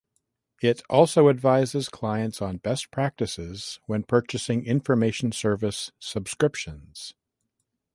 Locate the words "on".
2.41-2.57